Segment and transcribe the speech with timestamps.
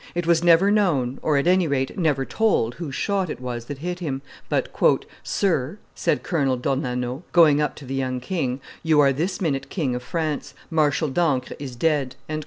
[0.15, 3.77] It was never known, or, at any rate, never told, whose shot it was that
[3.85, 4.67] hit him; but,
[5.21, 9.93] "Sir," said Colonel d'Ornano, going up to the young king, "you are this minute King
[9.93, 12.15] of France: Marshal d'Ancre is dead."